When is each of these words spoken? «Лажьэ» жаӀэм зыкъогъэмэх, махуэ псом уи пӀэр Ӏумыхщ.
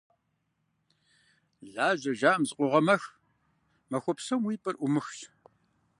«Лажьэ» 1.73 2.11
жаӀэм 2.19 2.43
зыкъогъэмэх, 2.47 3.03
махуэ 3.89 4.13
псом 4.17 4.41
уи 4.45 4.55
пӀэр 4.63 4.75
Ӏумыхщ. 4.79 5.19